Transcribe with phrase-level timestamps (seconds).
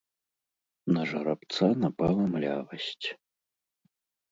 [0.95, 3.07] На жарабца напала млявасць.